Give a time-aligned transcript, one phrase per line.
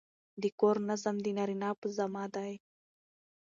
[0.41, 2.53] د کور نظم د نارینه په ذمه دی.